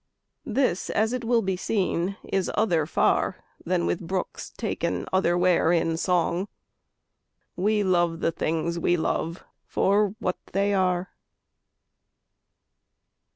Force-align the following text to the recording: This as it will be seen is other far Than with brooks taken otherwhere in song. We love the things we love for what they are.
This 0.47 0.89
as 0.89 1.13
it 1.13 1.23
will 1.23 1.43
be 1.43 1.55
seen 1.55 2.17
is 2.23 2.49
other 2.55 2.87
far 2.87 3.43
Than 3.63 3.85
with 3.85 4.01
brooks 4.07 4.49
taken 4.49 5.05
otherwhere 5.13 5.71
in 5.71 5.95
song. 5.95 6.47
We 7.55 7.83
love 7.83 8.19
the 8.19 8.31
things 8.31 8.79
we 8.79 8.97
love 8.97 9.43
for 9.67 10.15
what 10.17 10.39
they 10.53 10.73
are. 10.73 11.11